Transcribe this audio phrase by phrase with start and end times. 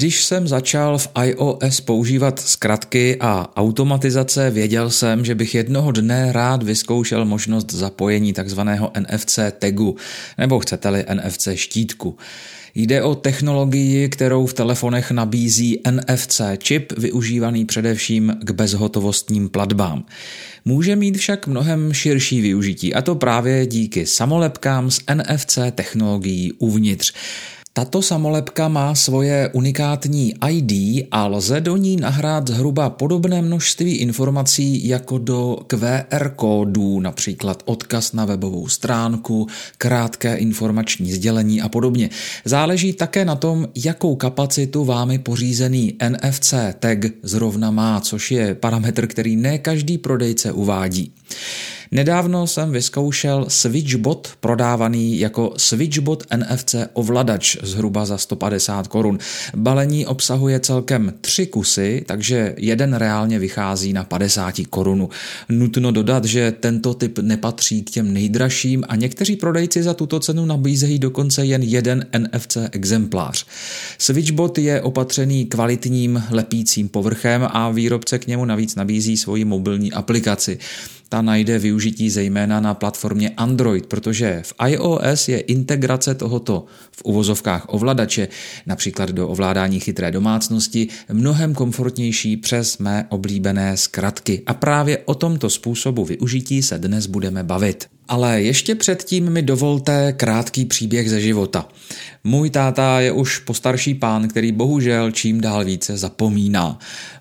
[0.00, 6.32] Když jsem začal v iOS používat zkratky a automatizace, věděl jsem, že bych jednoho dne
[6.32, 9.96] rád vyzkoušel možnost zapojení takzvaného NFC tagu,
[10.38, 12.16] nebo chcete-li NFC štítku.
[12.74, 20.04] Jde o technologii, kterou v telefonech nabízí NFC čip, využívaný především k bezhotovostním platbám.
[20.64, 27.12] Může mít však mnohem širší využití, a to právě díky samolepkám s NFC technologií uvnitř.
[27.72, 34.88] Tato samolepka má svoje unikátní ID a lze do ní nahrát zhruba podobné množství informací
[34.88, 39.46] jako do QR kódů, například odkaz na webovou stránku,
[39.78, 42.10] krátké informační sdělení a podobně.
[42.44, 49.06] Záleží také na tom, jakou kapacitu vámi pořízený NFC tag zrovna má, což je parametr,
[49.06, 51.12] který ne každý prodejce uvádí.
[51.92, 59.18] Nedávno jsem vyzkoušel Switchbot prodávaný jako Switchbot NFC ovladač zhruba za 150 korun.
[59.56, 65.08] Balení obsahuje celkem tři kusy, takže jeden reálně vychází na 50 korunu.
[65.48, 70.46] Nutno dodat, že tento typ nepatří k těm nejdražším a někteří prodejci za tuto cenu
[70.46, 73.46] nabízejí dokonce jen jeden NFC exemplář.
[73.98, 80.58] Switchbot je opatřený kvalitním lepícím povrchem a výrobce k němu navíc nabízí svoji mobilní aplikaci
[81.10, 87.64] ta najde využití zejména na platformě Android, protože v iOS je integrace tohoto v uvozovkách
[87.68, 88.28] ovladače,
[88.66, 94.42] například do ovládání chytré domácnosti, mnohem komfortnější přes mé oblíbené zkratky.
[94.46, 97.88] A právě o tomto způsobu využití se dnes budeme bavit.
[98.10, 101.68] Ale ještě předtím mi dovolte krátký příběh ze života.
[102.24, 106.78] Můj táta je už postarší pán, který bohužel čím dál více zapomíná.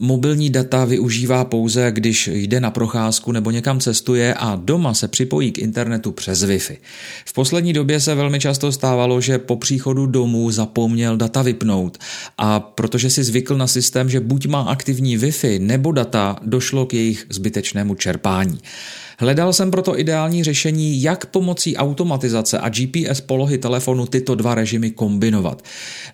[0.00, 5.52] Mobilní data využívá pouze, když jde na procházku nebo někam cestuje a doma se připojí
[5.52, 6.76] k internetu přes Wi-Fi.
[7.24, 11.98] V poslední době se velmi často stávalo, že po příchodu domů zapomněl data vypnout
[12.38, 16.94] a protože si zvykl na systém, že buď má aktivní Wi-Fi nebo data, došlo k
[16.94, 18.58] jejich zbytečnému čerpání.
[19.22, 24.90] Hledal jsem proto ideální řešení, jak pomocí automatizace a GPS polohy telefonu tyto dva režimy
[24.90, 25.64] kombinovat.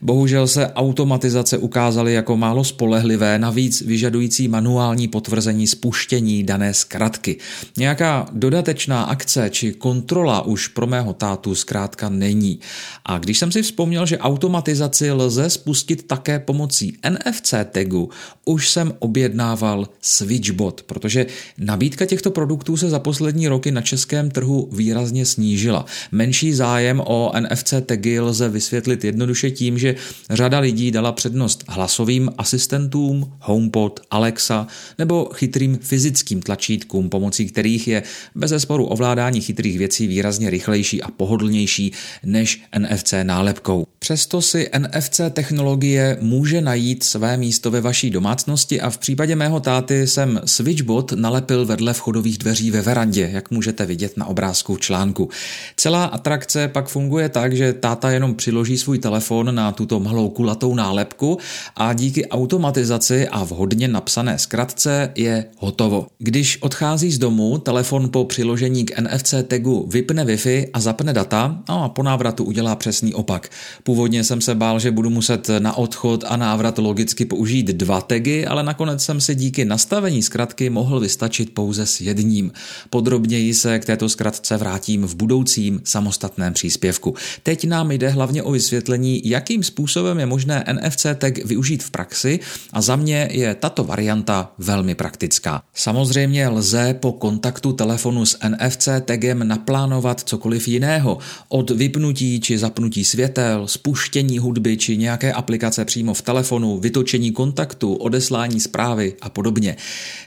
[0.03, 7.37] Bohužel se automatizace ukázaly jako málo spolehlivé, navíc vyžadující manuální potvrzení spuštění dané zkratky.
[7.77, 12.61] Nějaká dodatečná akce či kontrola už pro mého tátu zkrátka není.
[13.05, 18.11] A když jsem si vzpomněl, že automatizaci lze spustit také pomocí NFC tagu,
[18.45, 21.27] už jsem objednával Switchbot, protože
[21.59, 25.85] nabídka těchto produktů se za poslední roky na českém trhu výrazně snížila.
[26.13, 29.95] Menší zájem o NFC tagy lze vysvětlit jednoduše tím, že
[30.31, 34.67] řada lidí dala přednost hlasovým asistentům, HomePod, Alexa
[34.99, 38.03] nebo chytrým fyzickým tlačítkům, pomocí kterých je
[38.35, 41.93] bez zesporu ovládání chytrých věcí výrazně rychlejší a pohodlnější
[42.25, 43.87] než NFC nálepkou.
[43.99, 49.61] Přesto si NFC technologie může najít své místo ve vaší domácnosti a v případě mého
[49.61, 55.29] táty jsem Switchbot nalepil vedle vchodových dveří ve verandě, jak můžete vidět na obrázku článku.
[55.77, 60.75] Celá atrakce pak funguje tak, že táta jenom přiloží svůj telefon na tuto malou kulatou
[60.75, 61.39] nálepku
[61.77, 66.07] a díky automatizaci a vhodně napsané zkratce je hotovo.
[66.19, 71.63] Když odchází z domu, telefon po přiložení k NFC tagu vypne Wi-Fi a zapne data
[71.67, 73.51] a po návratu udělá přesný opak.
[73.83, 78.47] Původně jsem se bál, že budu muset na odchod a návrat logicky použít dva tagy,
[78.47, 82.53] ale nakonec jsem si díky nastavení zkratky mohl vystačit pouze s jedním.
[82.91, 87.15] Podrobněji se k této zkratce vrátím v budoucím samostatném příspěvku.
[87.43, 92.41] Teď nám jde hlavně o vysvětlení, jakým způsobem je možné NFC tag využít v praxi
[92.73, 95.63] a za mě je tato varianta velmi praktická.
[95.75, 101.19] Samozřejmě lze po kontaktu telefonu s NFC tagem naplánovat cokoliv jiného,
[101.49, 107.95] od vypnutí či zapnutí světel, spuštění hudby či nějaké aplikace přímo v telefonu, vytočení kontaktu,
[107.95, 109.77] odeslání zprávy a podobně.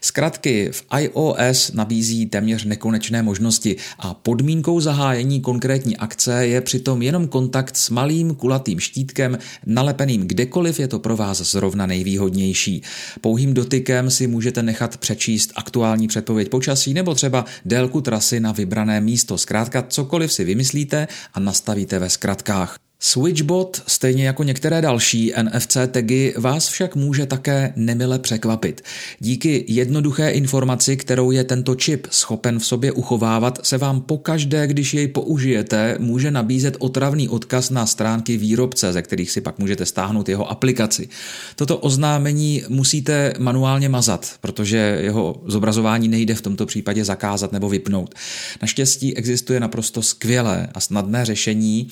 [0.02, 7.28] Zkratky v iOS nabízí téměř nekonečné možnosti a podmínkou zahájení konkrétní akce je přitom jenom
[7.28, 12.82] kontakt s malým kulatým štítkem nalepeným kdekoliv je to pro vás zrovna nejvýhodnější.
[13.22, 19.02] Pouhým dotykem si můžete nechat přečíst aktuální předpověď počasí nebo třeba délku trasy na vybrané
[19.02, 19.38] místo.
[19.38, 22.81] Zkrátka cokoliv si vymyslíte a nastavíte ve zkratkách.
[23.04, 28.82] Switchbot, stejně jako některé další NFC tagy, vás však může také nemile překvapit.
[29.20, 34.94] Díky jednoduché informaci, kterou je tento čip schopen v sobě uchovávat, se vám pokaždé, když
[34.94, 40.30] jej použijete, může nabízet otravný odkaz na stránky výrobce, ze kterých si pak můžete stáhnout
[40.30, 41.10] jeho aplikaci.
[41.56, 48.16] Toto oznámení musíte manuálně mazat, protože jeho zobrazování nejde v tomto případě zakázat nebo vypnout.
[48.62, 51.88] Naštěstí existuje naprosto skvělé a snadné řešení.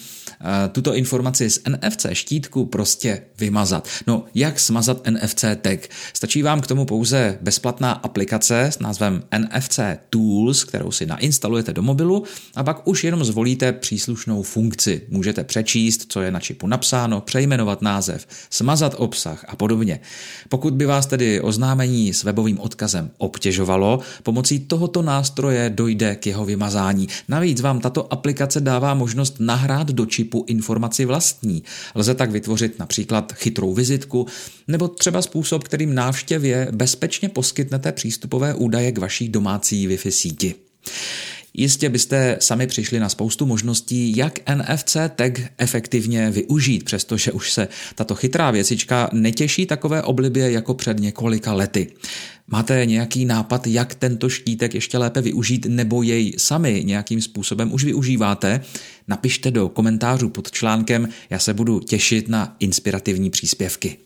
[0.71, 3.87] Tuto informaci z NFC štítku prostě vymazat.
[4.07, 5.79] No, jak smazat NFC tag?
[6.13, 9.79] Stačí vám k tomu pouze bezplatná aplikace s názvem NFC
[10.09, 12.23] Tools, kterou si nainstalujete do mobilu
[12.55, 15.01] a pak už jenom zvolíte příslušnou funkci.
[15.09, 19.99] Můžete přečíst, co je na čipu napsáno, přejmenovat název, smazat obsah a podobně.
[20.49, 26.45] Pokud by vás tedy oznámení s webovým odkazem obtěžovalo, pomocí tohoto nástroje dojde k jeho
[26.45, 27.07] vymazání.
[27.27, 30.45] Navíc vám tato aplikace dává možnost nahrát do čipu
[30.89, 31.63] informaci vlastní.
[31.95, 34.27] Lze tak vytvořit například chytrou vizitku
[34.67, 40.55] nebo třeba způsob, kterým návštěvě bezpečně poskytnete přístupové údaje k vaší domácí Wi-Fi síti.
[41.53, 47.67] Jistě byste sami přišli na spoustu možností, jak NFC tag efektivně využít, přestože už se
[47.95, 51.87] tato chytrá věcička netěší takové oblibě jako před několika lety.
[52.47, 57.83] Máte nějaký nápad, jak tento štítek ještě lépe využít, nebo jej sami nějakým způsobem už
[57.83, 58.61] využíváte?
[59.07, 63.97] Napište do komentářů pod článkem, já se budu těšit na inspirativní příspěvky.